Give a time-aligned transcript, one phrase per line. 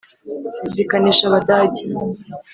[0.73, 1.81] Zikanesha Abadage: